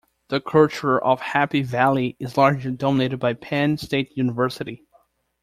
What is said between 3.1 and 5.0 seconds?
by Penn State University.